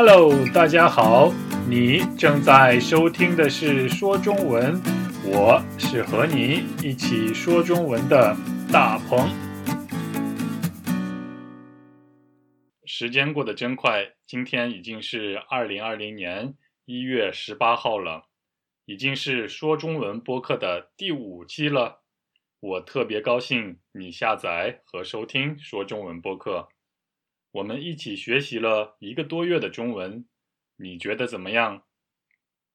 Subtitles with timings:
[0.00, 1.32] Hello，大家好，
[1.68, 4.80] 你正在收听的是说中文，
[5.24, 8.36] 我是和你一起说中文的
[8.72, 9.28] 大鹏。
[12.86, 16.54] 时间过得真快，今天已经是二零二零年
[16.84, 18.28] 一月十八号了，
[18.84, 22.04] 已经是说中文播客的第五期了。
[22.60, 26.68] 我特别高兴你下载和收听说中文播客。
[27.50, 30.28] 我们一起学习了一个多月的中文，
[30.76, 31.86] 你觉得怎么样？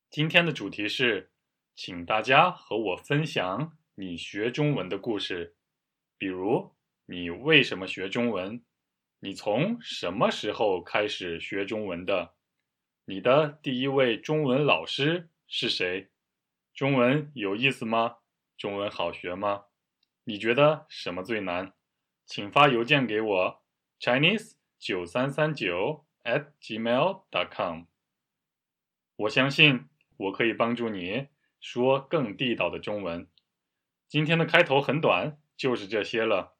[0.10, 1.32] 今天的主题是，
[1.76, 5.56] 请大家和我分享你学中文的故事，
[6.18, 6.74] 比如
[7.06, 8.64] 你为什么学中文，
[9.20, 12.34] 你从什么时候开始学中文的，
[13.06, 16.10] 你的第一位中文老师是谁？
[16.74, 18.18] 中文有意思吗？
[18.58, 19.66] 中文好学吗？
[20.24, 21.74] 你觉得什么最难？
[22.26, 23.64] 请发邮件给我
[24.00, 24.54] ，Chinese。
[24.84, 27.84] 九三三九 at gmail dot com，
[29.16, 29.86] 我相信
[30.18, 31.28] 我可以帮助你
[31.62, 33.26] 说更地道的中文。
[34.10, 36.58] 今天的开头很短，就是这些了。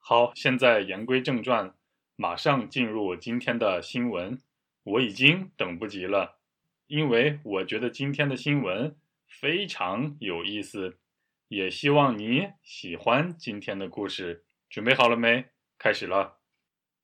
[0.00, 1.72] 好，现在言归正传，
[2.16, 4.42] 马上进入今天的新闻。
[4.82, 6.40] 我已经等不及了，
[6.88, 8.96] 因为我觉得今天的新闻
[9.28, 10.98] 非常有意思，
[11.46, 14.44] 也希望你喜欢今天的故事。
[14.68, 15.44] 准备好了没？
[15.78, 16.37] 开始了。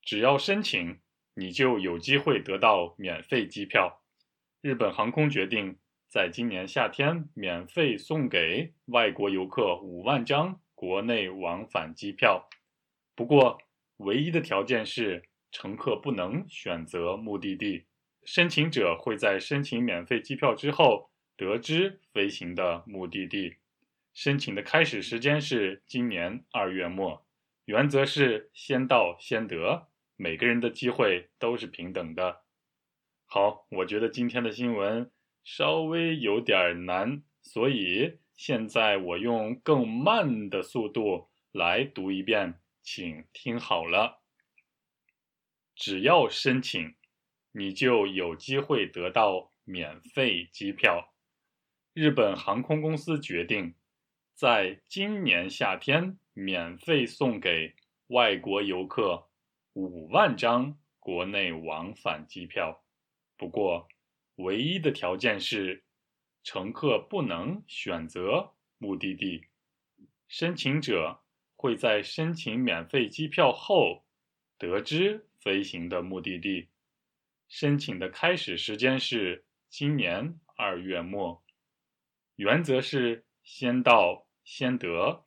[0.04, 1.00] 只要申请，
[1.34, 4.02] 你就有机会得到免费机票。
[4.60, 12.48] 日本航空决定在今年夏天免费送给外国游客五万张国内往返机票。
[13.14, 13.58] 不过，
[13.96, 17.86] 唯一的条件是乘客不能选择目的地。
[18.24, 23.56] 申请者会在申请免费机票之后得知飞行的目的地。
[24.12, 27.26] 申请的开始时间是今年二月末，
[27.64, 29.88] 原则是先到先得。
[30.16, 32.42] 每个人的机会都是平等的。
[33.26, 35.10] 好，我觉得今天的新闻
[35.42, 44.22] 稍微有点难，所以现在我用更慢的速度来读一遍，请听好了。
[45.74, 46.94] 只要申请，
[47.52, 51.14] 你就有机会得到免费机票。
[51.92, 53.74] 日本航空公司决定，
[54.34, 57.74] 在今年夏天免费送给
[58.08, 59.28] 外国游客。
[59.74, 62.82] 五万张国内往返机票，
[63.36, 63.88] 不过
[64.36, 65.84] 唯一的条件是
[66.42, 69.44] 乘客不能选择目的地。
[70.28, 71.22] 申请者
[71.56, 74.04] 会在申请免费机票后
[74.58, 76.68] 得知飞行的目的地。
[77.48, 81.44] 申请的开始时间是今年二月末，
[82.36, 85.24] 原则是先到先得，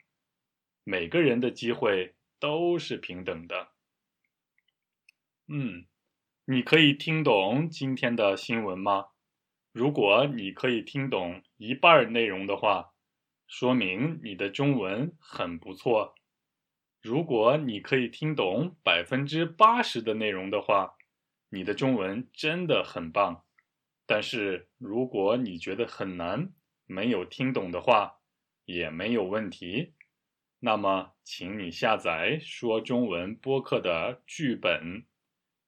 [0.84, 3.74] 每个人的机会都是平等的。
[5.50, 5.86] 嗯，
[6.44, 9.06] 你可以听懂今天的新闻吗？
[9.72, 12.94] 如果你可以听懂一半内容的话，
[13.48, 16.16] 说明你的中文很不错。
[17.02, 20.98] 如果你可以听懂百分之八十的内容的话，
[21.48, 23.46] 你的中文真的很棒。
[24.06, 26.52] 但是如果你觉得很难，
[26.86, 28.20] 没有听懂的话，
[28.66, 29.94] 也没有问题。
[30.60, 35.06] 那么，请你下载说中文播客的剧本。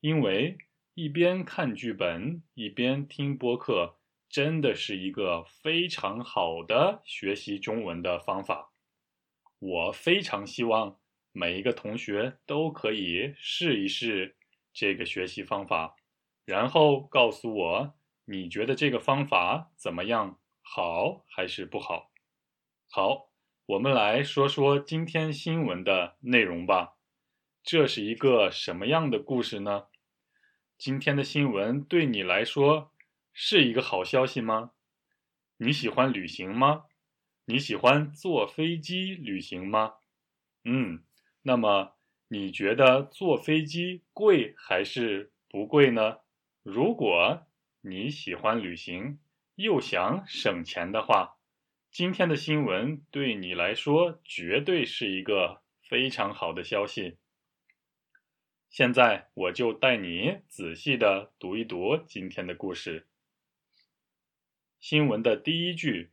[0.02, 0.58] 因为
[0.94, 3.98] 一边看剧本一边听播客，
[4.30, 8.72] 真的是一个非常好的学习中文的方法。
[9.60, 11.00] 我非常希望
[11.34, 14.38] 每一个同学都可以试一试
[14.72, 15.96] 这个学习方法，
[16.46, 17.94] 然后告诉我
[18.26, 22.12] 你觉得这个方法怎么样，好还是不好？
[22.90, 23.32] 好，
[23.66, 26.96] 我们来说说今天新闻的内容吧。
[27.62, 29.89] 这是一个什么样的故事呢？
[30.80, 32.94] 今天的新闻对你来说
[33.34, 34.72] 是一个好消息吗？
[35.58, 36.86] 你喜欢旅行吗？
[37.44, 39.96] 你喜欢坐飞机旅行吗？
[40.64, 41.04] 嗯，
[41.42, 41.98] 那么
[42.30, 46.20] 你觉得坐飞机贵还是不贵呢？
[46.64, 47.46] 如果
[47.82, 49.20] 你喜欢旅行
[49.56, 51.40] 又想省钱的话，
[51.92, 57.18] 今天的新闻对你来说绝对是一个非常好的消息。
[58.70, 63.08] 现在我就带你仔细的读一读今天的故事。
[64.80, 66.12] 新闻的第一句：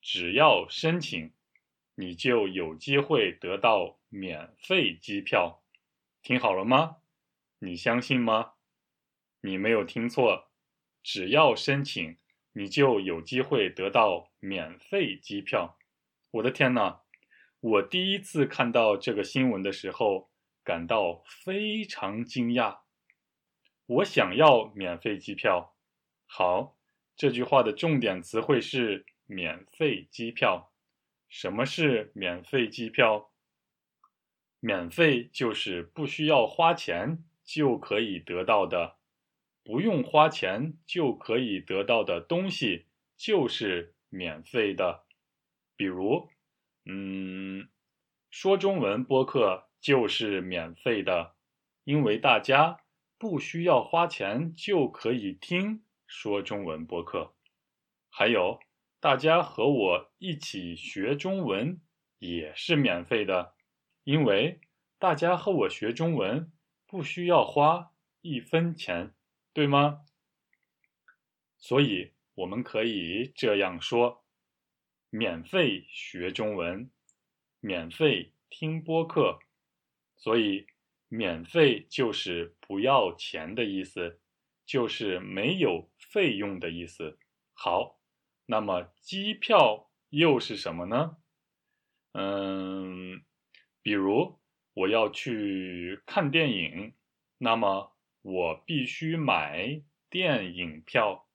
[0.00, 1.30] 只要申请，
[1.96, 5.62] 你就有机会得到免费机票。
[6.22, 6.96] 听好了吗？
[7.58, 8.54] 你相信吗？
[9.42, 10.50] 你没有听错，
[11.02, 12.16] 只要申请，
[12.54, 15.76] 你就有机会得到免费机票。
[16.30, 17.02] 我的天哪！
[17.60, 20.29] 我第一次看到这个新闻的时候。
[20.70, 22.82] 感到非常惊讶。
[23.86, 25.74] 我想要免费机票。
[26.26, 26.78] 好，
[27.16, 30.72] 这句话的重点词汇是免费机票。
[31.28, 33.32] 什么是免费机票？
[34.60, 38.98] 免费就是不需要花钱就可以得到的，
[39.64, 42.86] 不用花钱就可以得到的东西
[43.16, 45.04] 就是免费的。
[45.74, 46.28] 比如，
[46.84, 47.68] 嗯，
[48.30, 51.34] 说中文播客就是免费的，
[51.84, 52.80] 因为大家
[53.18, 55.82] 不需要花钱就可以听。
[56.12, 57.36] 说中文播客，
[58.08, 58.58] 还有
[58.98, 61.80] 大家和我一起学中文
[62.18, 63.54] 也是免费的，
[64.02, 64.60] 因为
[64.98, 66.50] 大家和我学中文
[66.84, 67.92] 不需要花
[68.22, 69.14] 一分钱，
[69.52, 70.04] 对吗？
[71.58, 74.24] 所以我们可以这样说：
[75.10, 76.90] 免费学中文，
[77.60, 79.38] 免费听播客，
[80.20, 80.66] 所以
[81.08, 84.20] 免费就是不要钱的意思。
[84.66, 87.18] 就是没有费用的意思。
[87.54, 87.98] 好，
[88.46, 91.16] 那么机票又是什么呢？
[92.12, 93.24] 嗯，
[93.82, 94.38] 比如
[94.74, 96.94] 我要去看电影，
[97.38, 101.28] 那么我必须买电影票。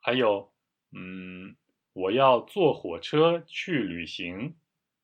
[0.00, 0.54] 还有，
[0.92, 1.54] 嗯，
[1.92, 4.56] 我要坐火车去旅行，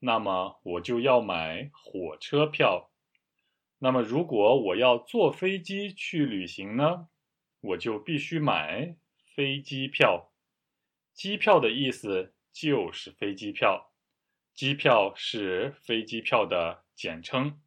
[0.05, 2.91] 那么我就要买火车票。
[3.79, 7.09] 那么，如果我要坐飞机去旅行呢，
[7.61, 8.97] 我就必须买
[9.35, 10.31] 飞机票。
[11.15, 13.95] 机票的意思就是飞机票，
[14.55, 17.63] 机票是飞机票的简称。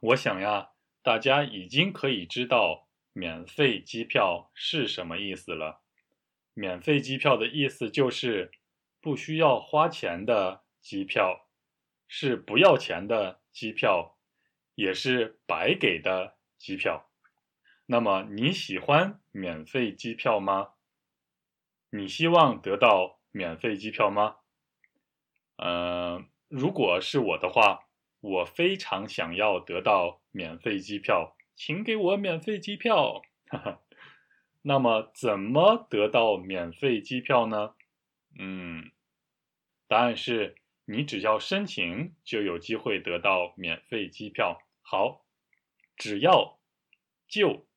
[0.00, 0.70] 我想呀，
[1.02, 5.82] 大家已经可以知道免费机票是什么意思了。
[6.54, 8.50] 免费机票的意思就是
[9.02, 11.48] 不需要花钱的机票，
[12.06, 14.12] 是不要钱的机票。
[14.76, 17.08] 也是白给的机票，
[17.86, 20.74] 那么你喜欢免费机票吗？
[21.88, 24.36] 你希望得到免费机票吗？
[25.56, 27.88] 嗯，如果是我的话，
[28.20, 33.22] 我非常想要得到免费机票，请给我免费机票。
[34.60, 37.74] 那么怎么得到免费机票呢？
[38.38, 38.90] 嗯，
[39.88, 40.54] 答案是
[40.86, 44.58] 你只要申请就有机会得到免费机票。
[44.80, 45.26] 好，
[45.96, 46.60] 只要
[47.28, 47.68] 就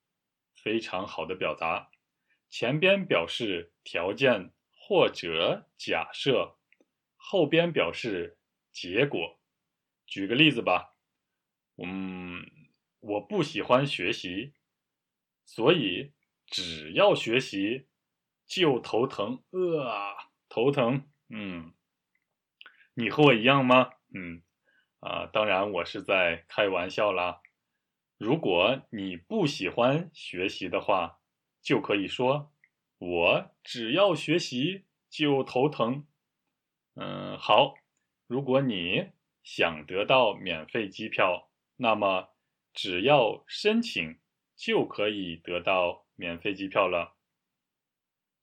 [0.55, 1.89] 非常好的表达，
[2.49, 6.57] 前边表示条件或者假设，
[7.15, 8.37] 后边表示
[8.71, 9.39] 结果。
[10.05, 10.95] 举个例子吧，
[11.77, 12.45] 嗯，
[12.99, 14.53] 我不喜欢学习，
[15.45, 16.13] 所以
[16.47, 17.87] 只要学习
[18.47, 20.15] 就头疼，呃，
[20.47, 21.07] 头疼。
[21.29, 21.73] 嗯，
[22.93, 23.91] 你和我一样吗？
[24.13, 24.41] 嗯。
[24.99, 27.41] 啊，当然我是在开玩笑啦。
[28.17, 31.21] 如果你不喜欢学习的话，
[31.61, 32.51] 就可以说
[32.97, 36.05] 我只要学习就头疼。
[36.95, 37.75] 嗯，好。
[38.27, 42.35] 如果你想得到免费机票，那么
[42.73, 44.19] 只要申请
[44.55, 47.15] 就可以得到免费机票了。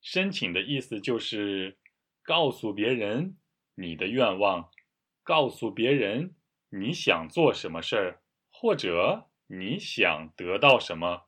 [0.01, 1.77] 申请的意思就是
[2.23, 3.37] 告诉别人
[3.79, 4.71] 你的愿望，
[5.23, 6.33] 告诉别人。
[6.69, 8.21] 你想做什么事儿，
[8.51, 11.27] 或者你想得到什么？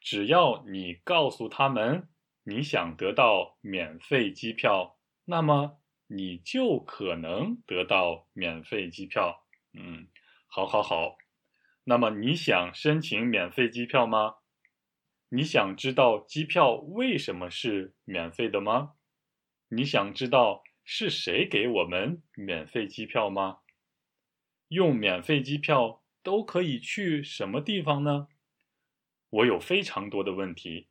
[0.00, 2.08] 只要你告诉他们
[2.44, 9.44] 你想得到免费机票，那么你就可能得到免费机票。
[9.72, 10.06] 嗯，
[10.46, 11.16] 好，好，好。
[11.84, 14.36] 那么你想申请免费机票吗？
[15.30, 18.92] 你想知道机票为什么是免费的吗？
[19.68, 23.60] 你想知道是谁给我们免费机票吗？
[24.66, 28.26] 用免费机票都可以去什么地方呢？
[29.28, 30.88] 我有非常多的问题，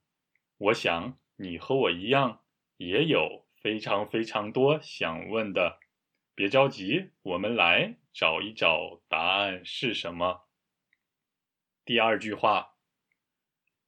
[0.58, 2.46] 我想你和我一样
[2.78, 5.82] 也有非常非常多想问的。
[6.34, 10.48] 别着急，我们来找一找答案是什么。
[11.84, 12.78] 第二句话，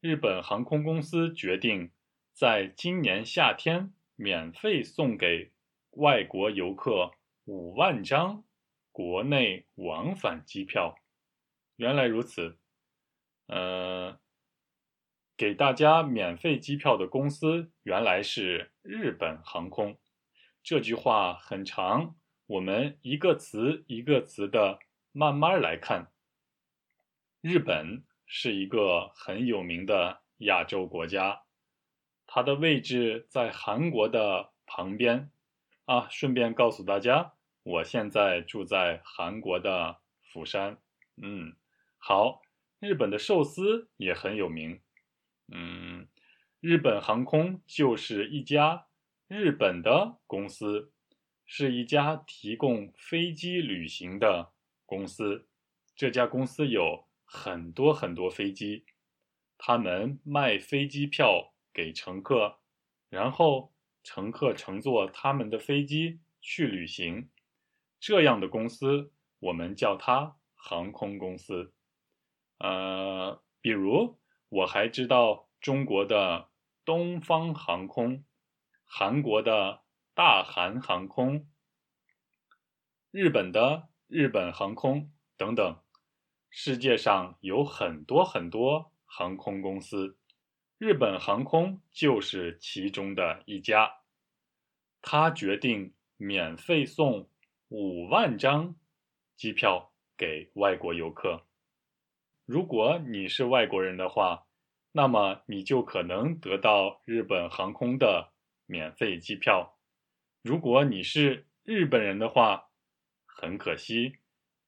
[0.02, 1.94] 日本航空公司决定
[2.34, 5.54] 在今年夏天免费送给
[5.92, 7.12] 外国游客
[7.46, 8.44] 五万张。
[8.94, 10.98] 国内往返机票，
[11.78, 12.60] 原来如此。
[13.48, 14.20] 呃，
[15.38, 19.98] 给大家免费机票的公司原来是日本航空。
[20.62, 22.18] 这句话很长，
[22.48, 24.80] 我们一个词一个词的
[25.14, 26.12] 慢慢来看。
[27.40, 31.44] 日本是一个很有名的亚洲国家，
[32.28, 35.32] 它的位置在韩国的旁边。
[35.92, 37.34] 啊，顺便告诉大家。
[37.64, 40.78] 我现在住在韩国的釜山，
[41.22, 41.54] 嗯，
[41.98, 42.42] 好，
[42.80, 44.80] 日本的寿司也很有名。
[45.50, 46.08] 嗯，
[46.62, 48.88] 日本航空就是一家
[49.28, 50.94] 日本的公司，
[51.46, 54.54] 是一家提供飞机旅行的
[54.86, 55.50] 公司。
[55.94, 58.86] 这家公司有很多很多飞机，
[59.58, 62.60] 他们卖飞机票给乘客，
[63.10, 67.30] 然后乘客乘坐他们的飞机去旅行。
[68.00, 71.74] 这样的公司我们叫它航空公司。
[72.58, 76.50] 呃，比如我还知道中国的
[76.84, 78.24] 东方航空、
[78.86, 81.48] 韩国的大韩航空、
[83.12, 85.80] 日本的日本航空等等。
[86.50, 90.18] 世界上有很多很多航空公司，
[90.82, 94.00] 日本航空就是其中的一家。
[95.00, 97.30] 他决定免费送
[97.68, 98.76] 五万张
[99.36, 101.46] 机票给外国游客。
[102.48, 104.48] 如果你是外国人的话，
[104.92, 108.32] 那么你就可能得到日本航空的
[108.66, 109.78] 免费机票。
[110.42, 112.72] 如果你是日本人的话，
[113.28, 114.16] 很可惜，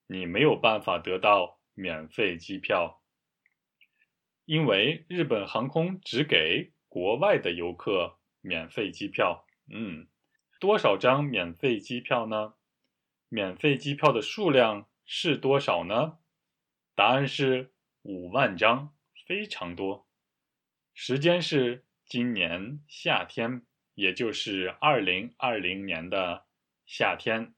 [0.05, 1.59] 你没有办法得到。
[1.75, 3.01] 免费机票，
[4.45, 9.45] 因为日本航空只给国外的游客免费机票。
[9.71, 10.07] 嗯，
[10.59, 12.55] 多少张免费机票呢？
[13.29, 16.19] 免费机票的数量是多少呢？
[16.93, 18.93] 答案是五万张，
[19.25, 20.07] 非常多。
[20.93, 26.45] 时间是今年夏天，也就是二零二零年的
[26.85, 27.55] 夏天。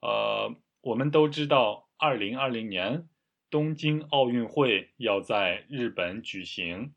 [0.00, 3.08] 呃，我们都知道，二零二零年。
[3.50, 6.94] 东京奥运会要在日本举行，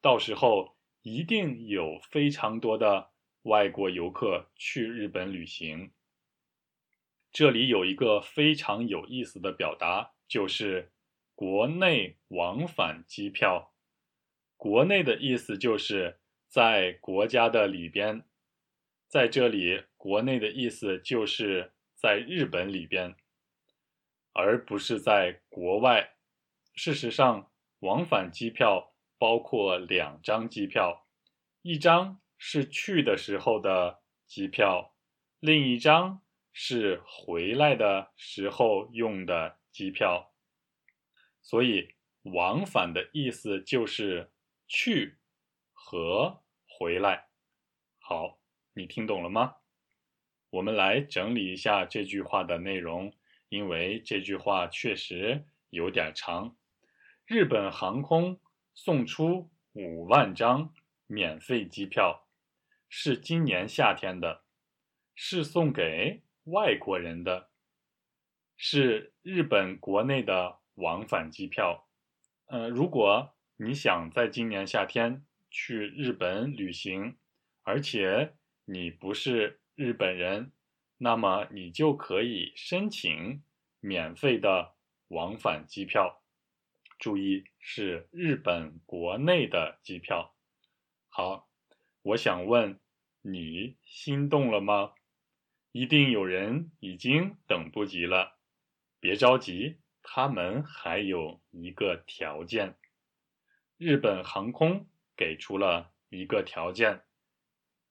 [0.00, 3.10] 到时候一定有非常多的
[3.42, 5.92] 外国游客去日本旅行。
[7.30, 10.90] 这里有一个非常有意思的表达，就是
[11.34, 13.74] 国内往返机票。
[14.56, 18.24] 国内的意思就是在国家的里边，
[19.06, 23.14] 在这里，国内的意思就是在日本里边。
[24.32, 26.16] 而不是在国外。
[26.74, 31.06] 事实上，往返机票包括两张机票，
[31.62, 34.94] 一张是去的时候的机票，
[35.40, 36.22] 另一张
[36.52, 40.32] 是回来的时候用的机票。
[41.42, 44.32] 所以，往返的意思就是
[44.66, 45.18] 去
[45.72, 47.28] 和回来。
[47.98, 48.38] 好，
[48.74, 49.56] 你听懂了吗？
[50.50, 53.12] 我们来整理一下这句话的内容。
[53.50, 56.56] 因为这句话确实有点长。
[57.26, 58.40] 日本航空
[58.74, 60.72] 送出五万张
[61.06, 62.26] 免费机票，
[62.88, 64.44] 是今年夏天的，
[65.14, 67.50] 是送给外国人的，
[68.56, 71.88] 是日本国内的往返机票。
[72.46, 77.16] 呃，如果你想在今年夏天去日本旅行，
[77.62, 80.52] 而且你不是日本人。
[81.02, 83.42] 那么你就可以申请
[83.80, 84.74] 免费的
[85.08, 86.22] 往返机票，
[86.98, 90.34] 注意是日本国内的机票。
[91.08, 91.48] 好，
[92.02, 92.78] 我想问
[93.22, 94.92] 你心动了吗？
[95.72, 98.36] 一定有人已经等不及了。
[99.00, 102.76] 别着急，他们还有一个条件。
[103.78, 107.04] 日本航空给出了一个条件，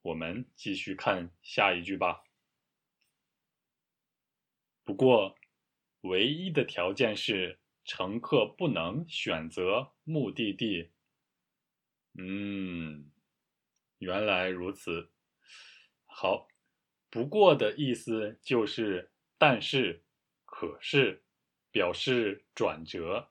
[0.03, 2.23] 我们继续看下一句吧。
[4.89, 5.35] 不过，
[6.01, 10.89] 唯一的条件是乘客不能选择目的地。
[12.17, 13.11] 嗯，
[13.99, 15.11] 原来如此。
[16.07, 16.47] 好，
[17.11, 20.03] 不过的意思就是但是、
[20.43, 21.23] 可是，
[21.69, 23.29] 表示转折。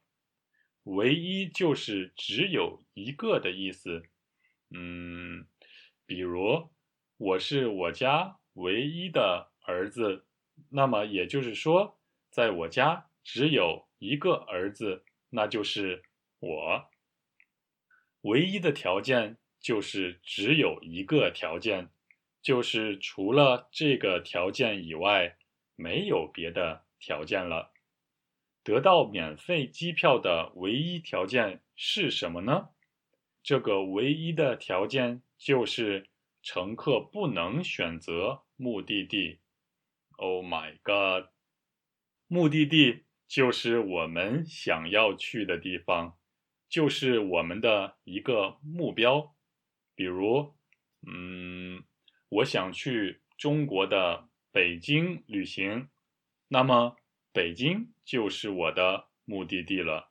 [0.84, 4.04] 唯一就是只有一个的意思。
[4.70, 5.48] 嗯，
[6.06, 6.70] 比如
[7.16, 10.26] 我是我家唯一的儿子。
[10.70, 11.98] 那么也就是说，
[12.30, 16.02] 在我家只有一个儿子，那就是
[16.40, 16.90] 我。
[18.22, 21.90] 唯一的条件就是只有一个条件，
[22.42, 25.36] 就是除了这个条件以外，
[25.76, 27.72] 没有别的条件了。
[28.64, 32.70] 得到免费机票的唯一条件是什么呢？
[33.42, 36.08] 这个唯一的条件就是
[36.42, 39.38] 乘客不能选择目的地。
[40.20, 41.30] Oh my god！
[42.26, 46.18] 目的地就是我们想要去的地方，
[46.68, 49.37] 就是我们的一个目标。
[49.94, 50.56] 比如，
[51.06, 51.84] 嗯，
[52.28, 55.88] 我想去中国的北京旅行，
[56.48, 56.96] 那么
[57.32, 60.10] 北京就是我的目的地了。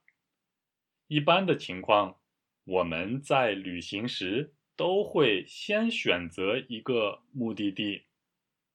[1.07, 2.21] 一般的情况，
[2.63, 8.06] 我们在旅行时都会先选择一个目的地。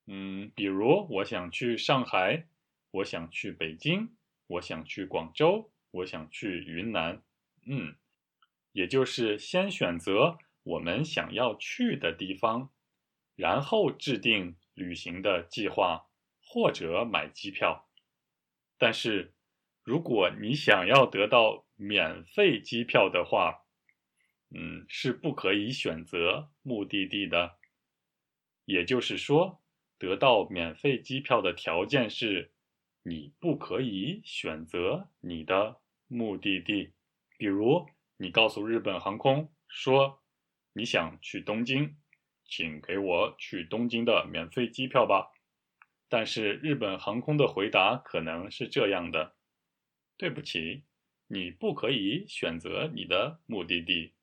[0.07, 2.49] 嗯，比如我想去上海，
[2.91, 4.17] 我想去北京，
[4.49, 7.23] 我想去广州，我想去云南。
[7.65, 7.95] 嗯，
[8.73, 12.71] 也就是先选择我们想要去的地方，
[13.37, 16.09] 然后制定旅行的计划
[16.45, 17.89] 或者买机票。
[18.77, 19.33] 但是，
[19.85, 23.65] 如果你想要得到免费机票的话，
[24.51, 27.59] 嗯，是不可以选择目的地的。
[28.65, 29.62] 也就是说。
[30.03, 32.51] 得到免费机票的条件是，
[33.05, 35.77] 你不可以选择你的
[36.09, 36.91] 目的地。
[37.39, 40.21] 比如，你告诉日本航空说
[40.73, 41.95] 你想去东京，
[42.45, 45.31] 请给我去东京的免费机票吧。
[46.09, 49.37] 但是日本航空的回答可能是这样的：
[50.17, 50.83] 对不起，
[51.29, 54.15] 你不可以选择你的目的地。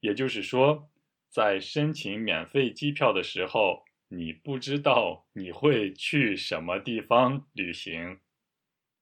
[0.00, 0.90] 也就是说，
[1.30, 3.87] 在申请免费机票的时候。
[4.10, 8.20] 你不知道你会去什么地方旅行，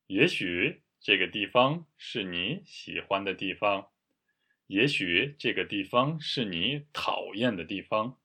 [0.08, 3.90] 也许这个地方是你喜欢的地方，
[4.66, 8.18] 也许这个地方是你讨厌的地方。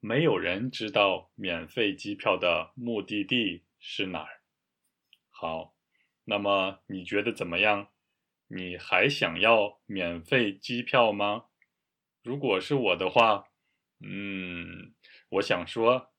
[0.00, 4.40] 没有人知道免费机票的目的地是哪儿。
[5.30, 5.76] 好，
[6.24, 7.90] 那么你觉得怎么样？
[8.48, 11.44] 你还想要免费机票吗？
[12.22, 13.48] 如果是我的话，
[14.00, 14.93] 嗯。
[15.34, 16.12] 我想说，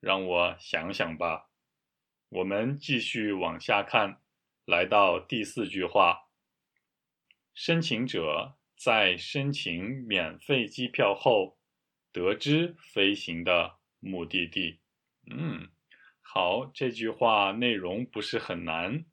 [0.00, 1.50] 让我想想吧。
[2.30, 4.20] 我们继续往下看，
[4.64, 6.30] 来到第四句话：
[7.54, 11.58] 申请者在申请免费机票后，
[12.10, 14.80] 得知飞行的目的地。
[15.30, 15.68] 嗯，
[16.20, 19.04] 好，这句话内容不是很难。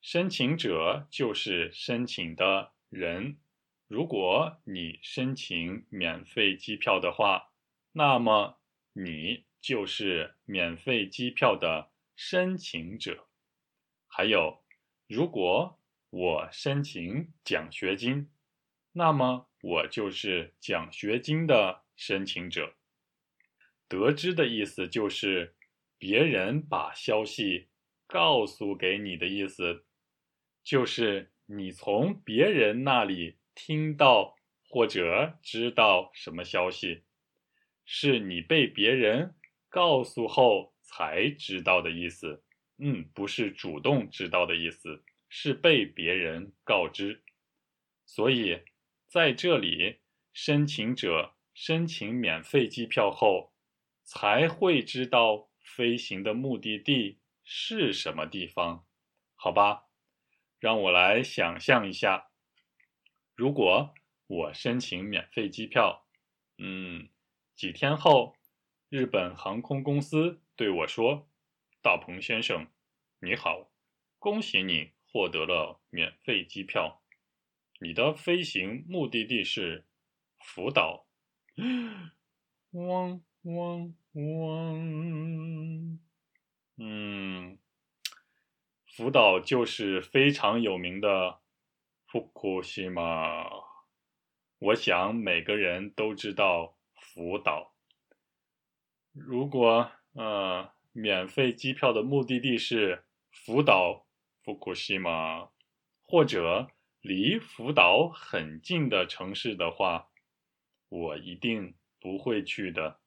[0.00, 3.38] 申请者就是申请的人。
[3.88, 7.50] 如果你申请免费机票的话，
[7.92, 8.61] 那么。
[8.92, 13.28] 你就是免费机票的申请者。
[14.06, 14.62] 还有，
[15.06, 18.30] 如果我申请奖学金，
[18.92, 22.74] 那么我就是奖学金的申请者。
[23.88, 25.54] 得知的意思就是
[25.98, 27.68] 别人把消息
[28.06, 29.86] 告诉给你的意思，
[30.62, 34.36] 就是你从别人那里听到
[34.68, 37.04] 或者知道什么消息。
[37.94, 39.34] 是你被别人
[39.68, 42.42] 告诉后才知道的意思，
[42.78, 47.22] 嗯，不是主动知道的意思，是被别人告知。
[48.06, 48.62] 所以
[49.06, 49.98] 在这里，
[50.32, 53.52] 申请者申请免费机票后，
[54.04, 58.86] 才会知道飞行的目的地是什么地方，
[59.34, 59.88] 好吧？
[60.58, 62.30] 让我来想象一下，
[63.34, 63.92] 如果
[64.26, 66.06] 我申请免费机票，
[66.56, 67.10] 嗯。
[67.54, 68.36] 几天后，
[68.88, 71.28] 日本航空公司对我说
[71.80, 72.66] ：“大鹏先生，
[73.20, 73.70] 你好，
[74.18, 77.02] 恭喜你获得了免费机票。
[77.80, 79.86] 你的飞行目的地是
[80.38, 81.06] 福岛。”
[82.72, 85.98] 汪汪汪！
[86.78, 87.58] 嗯，
[88.86, 91.40] 福岛就是非常有名的
[92.06, 93.46] 福库西马。
[94.58, 96.78] 我想每个人都知道。
[97.14, 97.74] 福岛，
[99.12, 104.06] 如果呃免费机票的目的地是福岛、
[104.42, 105.50] 福库西玛，
[106.02, 106.70] 或者
[107.02, 110.08] 离福岛很近的城市的话，
[110.88, 113.00] 我一定不会去的。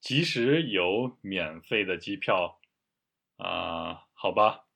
[0.00, 2.60] 即使有免费的机票，
[3.38, 4.66] 啊，好吧，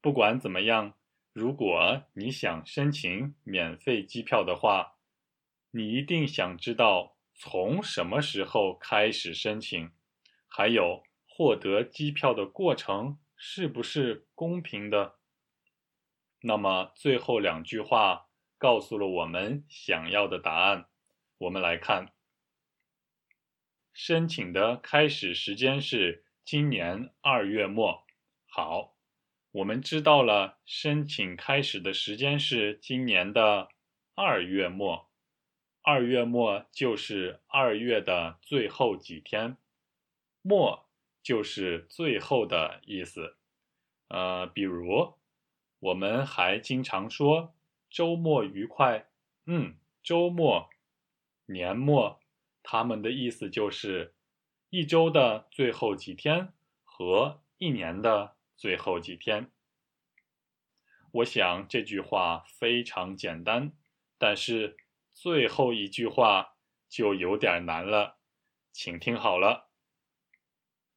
[0.00, 0.94] 不管怎么样，
[1.32, 4.98] 如果你想申请免费机票的话，
[5.72, 7.13] 你一定想知道。
[7.34, 9.90] 从什么时候开始申请？
[10.48, 15.18] 还有获得机票的过程是不是公平的？
[16.40, 20.88] 那么最后两句话告诉了我们想要的答案。
[21.38, 22.14] 我们来看，
[23.92, 28.06] 申请的开始时间是今年二月末。
[28.46, 28.94] 好，
[29.50, 33.70] 我们知道了申请开始的时间是今年的
[34.14, 35.10] 二月末。
[35.86, 39.58] 二月末就是二月的最后几天，
[40.40, 40.88] 末
[41.22, 43.36] 就是最后的意思。
[44.08, 45.18] 呃，比如
[45.80, 47.54] 我们还经常说
[47.90, 49.10] 周末愉快，
[49.44, 50.70] 嗯，周末、
[51.44, 52.18] 年末，
[52.62, 54.14] 他们的意思就是
[54.70, 59.50] 一周的最后几天和一年的最后几天。
[61.12, 63.72] 我想这句话非常简单。
[64.16, 64.76] 但是
[65.14, 66.56] 最后一句话
[66.88, 68.18] 就有点难了，
[68.72, 69.70] 请听好了。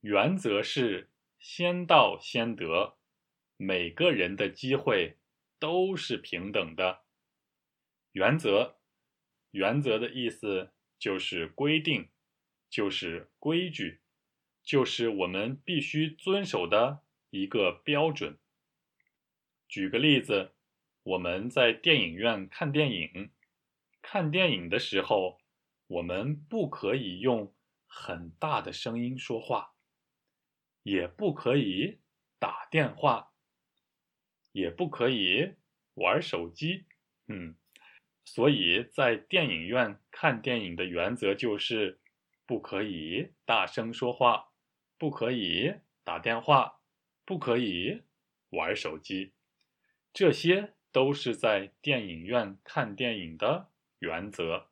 [0.02, 2.98] 原则是先到先得，
[3.56, 5.20] 每个人的机会
[5.60, 7.04] 都是平等的。
[8.12, 8.80] 原则，
[9.52, 12.10] 原则的意思就是规定，
[12.70, 14.02] 就是规矩，
[14.64, 18.40] 就是我们必须遵守的一个标准。
[19.68, 20.56] 举个例子，
[21.04, 23.32] 我们在电影院看电影，
[24.10, 25.38] 看电影的时候，
[25.88, 27.54] 我们不可以用
[27.86, 29.74] 很大的声音说话。
[30.84, 32.00] 也不可以
[32.40, 33.34] 打电话，
[34.54, 35.56] 也不可以
[35.96, 36.86] 玩手机，
[37.28, 37.58] 嗯，
[38.24, 42.00] 所以在电影院看电影的原则就是
[42.46, 44.54] 不可以大声说话，
[44.98, 45.74] 不可以
[46.06, 46.80] 打电话，
[47.26, 48.04] 不可以
[48.52, 49.34] 玩手机，
[50.14, 54.70] 这些都是在电影院看电影的原则。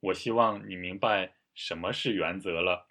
[0.00, 2.86] 我希望你明白什么是原则了。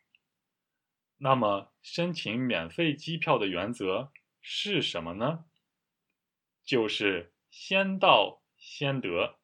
[1.18, 5.46] 那么，申请免费机票的原则是什么呢？
[6.64, 9.40] 就是先到先得。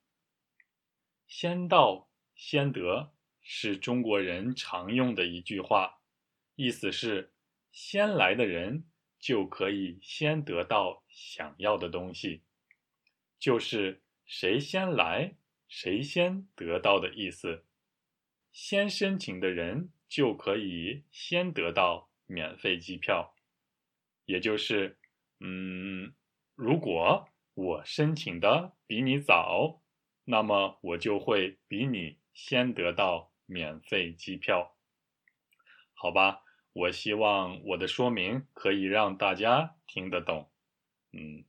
[1.27, 6.01] 先到先得是中国人常用的一句话，
[6.55, 7.34] 意思是
[7.71, 12.43] 先来的人就可以先得到想要的东西，
[13.39, 15.38] 就是谁先来
[15.71, 17.63] 谁先得到的意思。
[18.51, 19.89] 先申请的人。
[20.12, 23.34] 就可以先得到免费机票，
[24.25, 24.97] 也就是，
[25.39, 26.13] 嗯，
[26.53, 29.81] 如果我申请的比你早，
[30.25, 34.75] 那么我就会比你先得到免费机票，
[35.93, 36.43] 好吧？
[36.73, 40.51] 我希望我的说明可以让大家听得懂，
[41.13, 41.45] 嗯，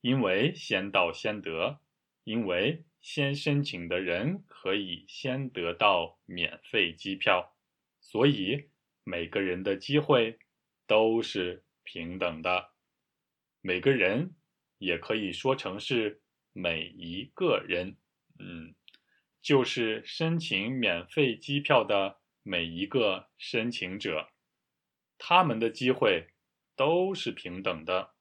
[0.00, 1.80] 因为先到先得，
[2.24, 7.56] 因为先申请的人可以先得到免费机票。
[8.00, 8.70] 所以
[9.04, 10.40] 每个人的机会
[10.88, 12.72] 都是平等的，
[13.60, 14.34] 每个人
[14.78, 16.20] 也可以说成是
[16.52, 17.96] 每一个人，
[18.40, 18.74] 嗯，
[19.40, 24.30] 就是申请免费机票的每一个申请者，
[25.16, 26.30] 他们的机会
[26.74, 28.14] 都是平等的，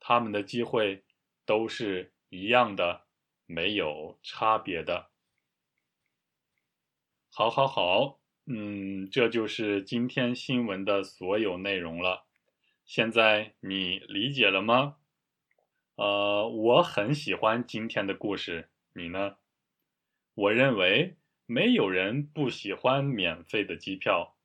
[0.00, 1.04] 他们的机会
[1.44, 3.05] 都是一样的，
[3.46, 5.10] 没有差别的。
[7.30, 8.20] 好，好，好。
[8.48, 12.26] 嗯，这就是今天新闻的所有内容了。
[12.84, 14.98] 现在你理解了吗？
[15.96, 19.38] 呃，我很喜欢今天的故事，你呢？
[20.34, 24.36] 我认为没有人不喜欢免费的机票，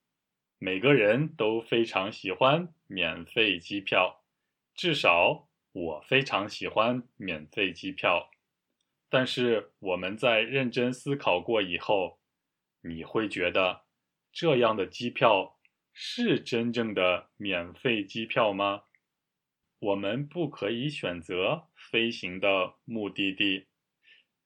[0.58, 4.24] 每个人都非常喜欢免费机票，
[4.74, 8.32] 至少我非常喜欢免费机票。
[9.12, 12.20] 但是我们在认真思考过以后，
[12.82, 13.84] 你会觉得。
[14.34, 15.60] 这样的机票
[15.92, 18.84] 是真正的免费机票吗？
[19.80, 23.68] 我们不可以选择飞行的目的地，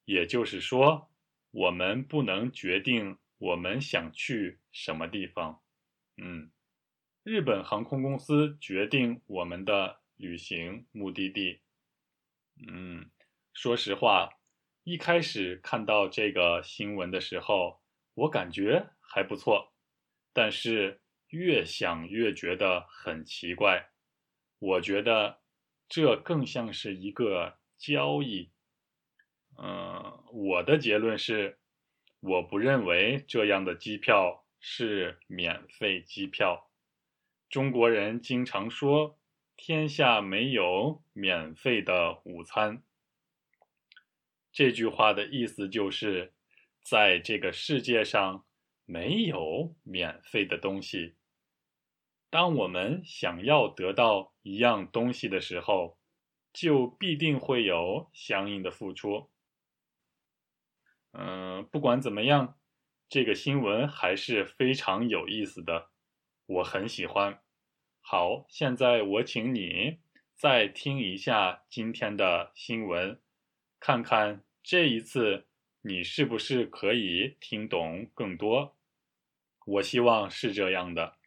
[0.06, 1.12] 也就是说，
[1.52, 5.62] 我们不能决定我们想去什么地方。
[6.18, 6.50] 嗯，
[7.22, 11.62] 日本航空公司决定我们的旅行目的地。
[12.68, 13.12] 嗯，
[13.54, 14.32] 说实话，
[14.86, 17.82] 一开始看到这个新闻的时候，
[18.14, 19.74] 我感觉还不错。
[20.32, 23.90] 但是越想越觉得很奇怪，
[24.60, 25.40] 我觉得
[25.90, 28.52] 这更像是一个交易。
[29.58, 31.58] 嗯，我的结论是，
[32.20, 36.70] 我不认为这样的机票是免费机票。
[37.50, 39.18] 中国人经常说
[39.58, 42.84] “天下没有免费的午餐”，
[44.56, 46.34] 这句话的意思就是
[46.82, 48.44] 在这个世界上。
[48.88, 51.16] 没有免费的东西。
[52.30, 55.98] 当我们想要得到一样东西的时候，
[56.54, 59.32] 就必定会有相应的付出。
[61.14, 62.60] 嗯，不管怎么样，
[63.10, 65.90] 这个新闻还是非常有意思的，
[66.46, 67.42] 我很喜欢。
[68.02, 69.98] 好，现在我请你
[70.36, 73.20] 再听一下今天的新闻，
[73.86, 75.46] 看看这一次
[75.82, 78.76] 你是不是可以听懂更多。
[79.64, 81.18] 我希望是这样的，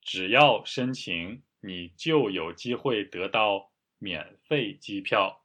[0.00, 5.44] 只要申请，你就有机会得到免费机票。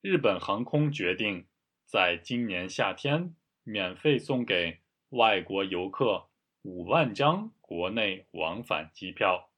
[0.00, 1.46] 日本航空决定
[1.84, 6.28] 在今年夏天免费送给外国游客
[6.62, 9.48] 五万张国内往返机票。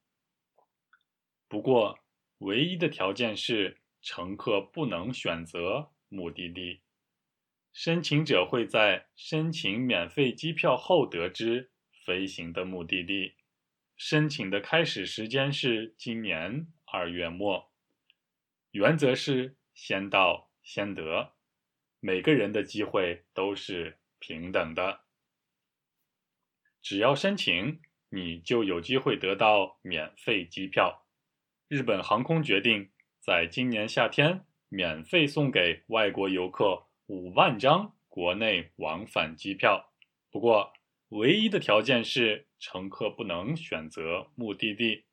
[1.49, 1.99] 不过，
[2.41, 6.83] 唯一的条件是乘客不能选择目的地。
[7.73, 11.71] 申请者会在申请免费机票后得知
[12.05, 13.35] 飞行的目的地。
[13.97, 17.73] 申请的开始时间是今年二月末，
[18.71, 21.35] 原则是先到先得，
[22.01, 25.01] 每个人的机会都是平等的。
[26.81, 31.07] 只要申请，你就有机会得到免费机票。
[31.67, 32.91] 日本航空决定
[33.29, 39.93] 在今年夏天免费送给外国游客五万张国内往返机票，
[40.31, 40.73] 不过。
[41.11, 45.05] 唯一的条件是，乘客不能选择目的地。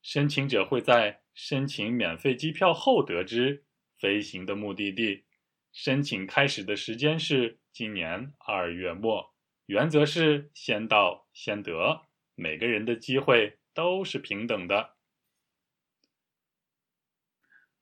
[0.00, 3.66] 申请者会在申请免费机票后得知
[3.98, 5.24] 飞行的目的地。
[5.70, 9.34] 申请开始的时间是今年二月末，
[9.66, 14.96] 原则是先到先得，每个人的机会都是平等的。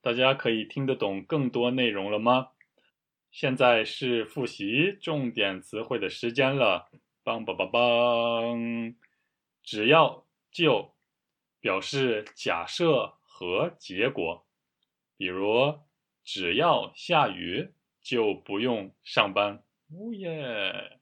[0.00, 2.48] 大家可以听得懂更多内容了吗？
[3.30, 6.88] 现在是复习重点词汇的时间了。
[7.24, 8.94] 梆梆梆梆，
[9.62, 10.94] 只要就
[11.61, 14.46] 表示假设和结果，
[15.18, 15.78] 比如
[16.24, 19.62] 只要下雨就不用上班。
[19.90, 20.98] 哦耶！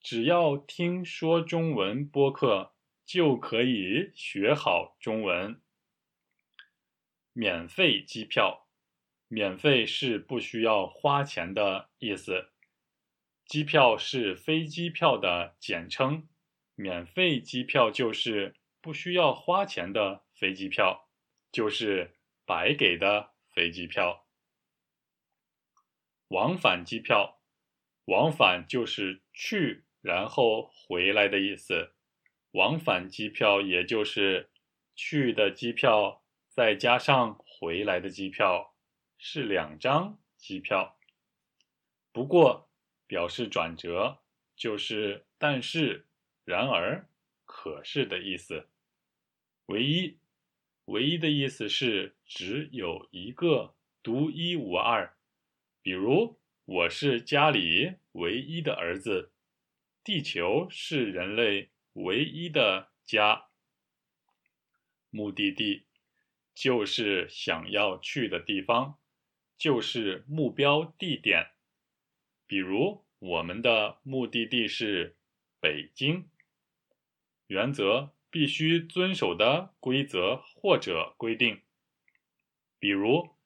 [0.00, 2.72] 只要听说中文播客
[3.04, 5.60] 就可以学好中文。
[7.34, 8.68] 免费机票，
[9.28, 12.52] 免费是不需要花钱的意思。
[13.44, 16.28] 机票是飞机票的简称，
[16.76, 21.10] 免费机票就是不需要花钱的飞机票，
[21.50, 22.14] 就是
[22.46, 24.26] 白给的飞机票。
[26.28, 27.40] 往返机票，
[28.06, 31.94] 往返就是去然后回来的意思，
[32.52, 34.50] 往返机票也就是
[34.94, 36.23] 去的机票
[36.54, 38.74] 再加上回来的机票，
[39.18, 40.96] 是两张机票。
[42.12, 42.70] 不过。
[43.06, 44.22] 表示转折
[44.56, 46.06] 就是但是、
[46.44, 47.06] 然而、
[47.44, 48.70] 可是的意思。
[49.66, 50.18] 唯一，
[50.86, 55.14] 唯一的意思是只有一个，独一无二。
[55.82, 59.32] 比如，我是家里唯一的儿子，
[60.02, 63.48] 地球是人类唯一的家。
[65.10, 65.84] 目的地
[66.54, 68.98] 就是想要去的地方，
[69.58, 71.50] 就是目标地点。
[72.46, 75.16] 比如，我们的目的地是
[75.60, 76.28] 北京。
[77.46, 81.62] 原则必须遵守的规则或者规定，
[82.78, 83.36] 比如，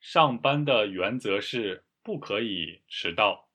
[0.00, 3.48] 上班的原则是不可以迟到。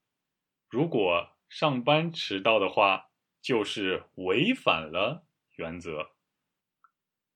[0.68, 3.10] 如果上班迟到的话，
[3.42, 6.12] 就是违反了原则。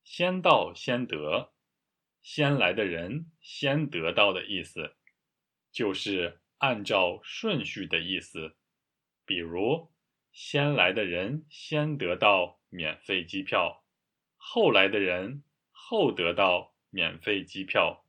[0.03, 1.53] 先到先得，
[2.25, 4.95] 先来的人先得到的意思，
[5.71, 6.41] 就是。
[6.59, 8.55] 按照顺序的意思，
[9.25, 9.91] 比如
[10.31, 13.83] 先来的人先得到免费机票，
[14.37, 18.05] 后来的人后得到免费机票。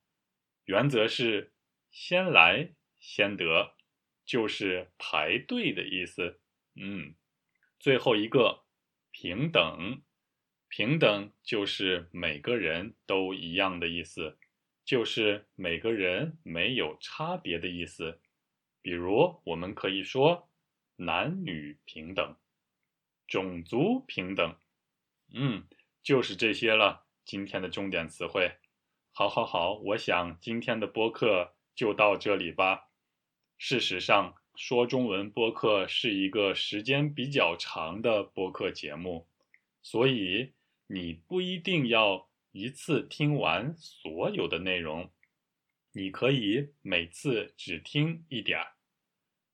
[0.65, 1.53] 原则是
[1.91, 3.75] 先来先得，
[4.25, 6.41] 就是排队的意思。
[6.77, 7.17] 嗯，
[7.81, 8.65] 最后一个
[9.11, 10.03] 平等，
[10.77, 14.37] 平等就是每个人都一样的意思，
[14.85, 18.21] 就是每个人没有差别的意思。
[18.83, 20.51] 比如，我们可以说
[20.97, 22.37] 男女平等、
[23.27, 24.55] 种族平等，
[25.33, 25.67] 嗯，
[26.03, 27.07] 就是这些了。
[27.25, 28.53] 今天的重点词汇，
[29.13, 32.91] 好，好，好，我想今天的播客就到这里吧。
[33.57, 39.27] 事实上，说中文播客是一个时间比较长的播客节目，
[39.81, 40.53] 所以
[40.89, 45.11] 你不一定要一次听完所有的内容，
[45.93, 48.75] 你可以每次只听一点儿。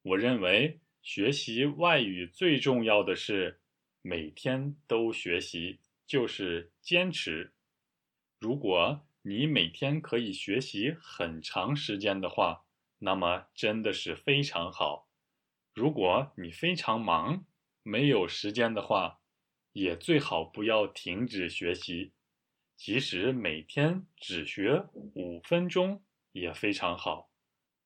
[0.03, 3.61] 我认为学习外语最重要的是
[4.03, 7.55] 每天都学习，就是坚持。
[8.39, 12.67] 如果你每天可以学习很长时间的话，
[12.99, 15.09] 那么真的是非常好。
[15.73, 17.47] 如果你非常忙，
[17.83, 19.22] 没有时间的话，
[19.73, 22.13] 也最好不要停止学习，
[22.77, 27.31] 即使每天只学五分钟也非常好。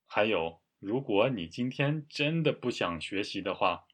[0.07, 0.61] 还有。
[0.79, 3.87] 如果你今天真的不想学习的话，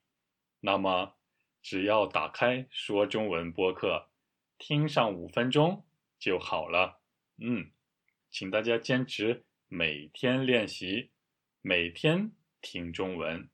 [0.60, 1.14] 那么
[1.62, 4.10] 只要打开说中文播客，
[4.58, 5.86] 听上五分钟
[6.18, 7.00] 就好了。
[7.38, 7.70] 嗯，
[8.28, 11.12] 请大家坚持每天练习，
[11.62, 13.48] 每天听中文，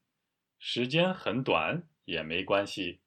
[0.58, 3.00] 时间很短也没关系，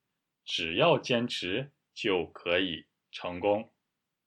[0.54, 3.72] 只要坚持就可以成功。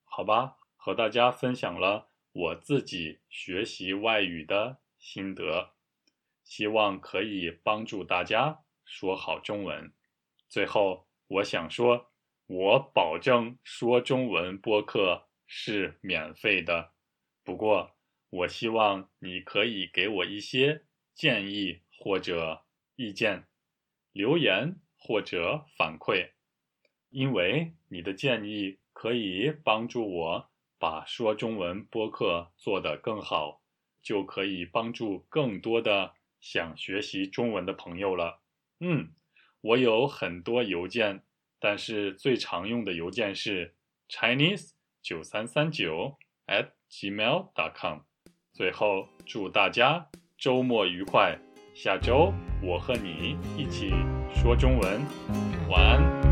[0.05, 5.75] 好吧，和大家分享了我自己学习外语的心得。
[6.43, 9.93] 希望可以帮助大家说好中文。
[10.49, 12.11] 最后，我想说，
[12.47, 16.95] 我保证说中文播客是免费的。
[17.43, 17.99] 不过，
[18.31, 22.65] 我希望你可以给我一些建议或者
[22.97, 23.47] 意见，
[24.13, 26.31] 留言或者反馈，
[27.11, 33.61] 因为你的建议可以帮助我把说中文播客做得更好，
[34.03, 38.41] 就可以帮助更多的想学习中文的朋友了。
[38.81, 39.13] 嗯。
[39.61, 41.23] 我有很多邮件，
[41.59, 43.75] 但是最常用的邮件是
[44.11, 48.01] chinese 九三三九 atgmail.com。
[48.53, 51.39] 最后，祝大家周末愉快！
[51.75, 52.33] 下周
[52.63, 53.93] 我和你一起
[54.33, 55.01] 说中文，
[55.69, 56.24] 晚安。